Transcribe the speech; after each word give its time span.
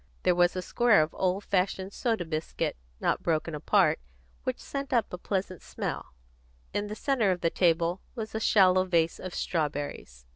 There 0.23 0.33
was 0.33 0.55
a 0.55 0.63
square 0.63 1.03
of 1.03 1.13
old 1.13 1.43
fashioned 1.43 1.93
soda 1.93 2.25
biscuit, 2.25 2.75
not 2.99 3.21
broken 3.21 3.53
apart, 3.53 3.99
which 4.45 4.57
sent 4.59 4.91
up 4.91 5.13
a 5.13 5.17
pleasant 5.19 5.61
smell; 5.61 6.15
in 6.73 6.87
the 6.87 6.95
centre 6.95 7.29
of 7.29 7.41
the 7.41 7.51
table 7.51 8.01
was 8.15 8.33
a 8.33 8.39
shallow 8.39 8.83
vase 8.85 9.19
of 9.19 9.35
strawberries. 9.35 10.25